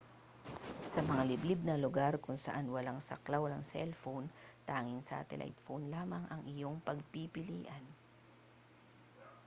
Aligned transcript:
sa 0.91 0.99
mga 1.09 1.23
liblib 1.31 1.61
na 1.65 1.77
lugar 1.85 2.13
kung 2.23 2.33
saan 2.45 2.67
walang 2.75 2.97
saklaw 3.09 3.43
ng 3.47 3.61
cell 3.71 3.93
phone 4.01 4.25
tanging 4.67 4.97
satellite 5.09 5.59
phone 5.69 5.85
lamang 5.95 6.23
ang 6.27 6.41
iyong 6.53 6.77
pagpipilian 6.87 7.85